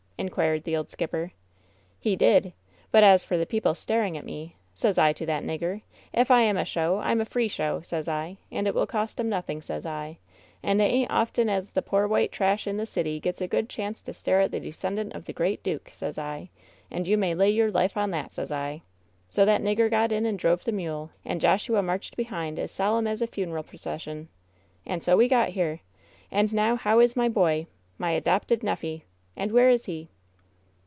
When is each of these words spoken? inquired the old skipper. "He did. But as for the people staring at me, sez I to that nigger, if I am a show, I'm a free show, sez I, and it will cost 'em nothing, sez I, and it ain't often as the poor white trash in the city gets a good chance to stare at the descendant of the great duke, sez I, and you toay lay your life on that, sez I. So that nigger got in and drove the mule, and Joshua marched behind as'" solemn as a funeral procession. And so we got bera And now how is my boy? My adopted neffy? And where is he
inquired 0.17 0.63
the 0.65 0.77
old 0.77 0.87
skipper. 0.87 1.31
"He 1.99 2.15
did. 2.15 2.53
But 2.91 3.03
as 3.03 3.23
for 3.25 3.39
the 3.39 3.45
people 3.47 3.73
staring 3.73 4.15
at 4.15 4.23
me, 4.23 4.55
sez 4.75 4.99
I 4.99 5.13
to 5.13 5.25
that 5.25 5.43
nigger, 5.43 5.81
if 6.13 6.29
I 6.29 6.41
am 6.43 6.57
a 6.57 6.63
show, 6.63 6.99
I'm 6.99 7.19
a 7.19 7.25
free 7.25 7.47
show, 7.47 7.81
sez 7.81 8.07
I, 8.07 8.37
and 8.51 8.67
it 8.67 8.75
will 8.75 8.85
cost 8.85 9.19
'em 9.19 9.29
nothing, 9.29 9.63
sez 9.63 9.83
I, 9.83 10.19
and 10.61 10.79
it 10.79 10.85
ain't 10.85 11.09
often 11.09 11.49
as 11.49 11.71
the 11.71 11.81
poor 11.81 12.05
white 12.07 12.31
trash 12.31 12.67
in 12.67 12.77
the 12.77 12.85
city 12.85 13.19
gets 13.19 13.41
a 13.41 13.47
good 13.47 13.67
chance 13.67 14.03
to 14.03 14.13
stare 14.13 14.41
at 14.41 14.51
the 14.51 14.59
descendant 14.59 15.13
of 15.15 15.25
the 15.25 15.33
great 15.33 15.63
duke, 15.63 15.89
sez 15.91 16.19
I, 16.19 16.51
and 16.91 17.07
you 17.07 17.17
toay 17.17 17.33
lay 17.35 17.49
your 17.49 17.71
life 17.71 17.97
on 17.97 18.11
that, 18.11 18.31
sez 18.31 18.51
I. 18.51 18.83
So 19.27 19.43
that 19.45 19.63
nigger 19.63 19.89
got 19.89 20.11
in 20.11 20.27
and 20.27 20.37
drove 20.37 20.65
the 20.65 20.71
mule, 20.71 21.09
and 21.25 21.41
Joshua 21.41 21.81
marched 21.81 22.15
behind 22.15 22.59
as'" 22.59 22.69
solemn 22.71 23.07
as 23.07 23.23
a 23.23 23.27
funeral 23.27 23.63
procession. 23.63 24.27
And 24.85 25.01
so 25.01 25.17
we 25.17 25.27
got 25.27 25.55
bera 25.55 25.79
And 26.29 26.53
now 26.53 26.75
how 26.75 26.99
is 26.99 27.15
my 27.15 27.27
boy? 27.27 27.65
My 27.97 28.11
adopted 28.11 28.59
neffy? 28.61 29.01
And 29.37 29.51
where 29.53 29.69
is 29.69 29.85
he 29.85 30.09